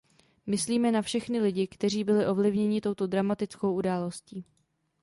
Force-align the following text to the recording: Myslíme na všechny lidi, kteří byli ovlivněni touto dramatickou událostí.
Myslíme 0.45 0.91
na 0.91 1.01
všechny 1.01 1.39
lidi, 1.39 1.67
kteří 1.67 2.03
byli 2.03 2.27
ovlivněni 2.27 2.81
touto 2.81 3.07
dramatickou 3.07 3.73
událostí. 3.75 4.45